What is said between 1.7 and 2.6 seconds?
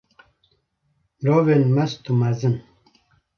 mest û mezin!